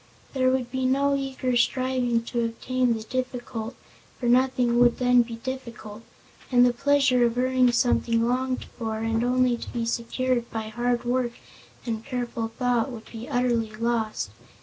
[0.33, 3.75] There would be no eager striving to obtain the difficult,
[4.19, 6.01] for nothing would then be difficult,
[6.51, 11.03] and the pleasure of earning something longed for, and only to be secured by hard
[11.05, 11.33] work
[11.85, 14.31] and careful thought, would be utterly lost.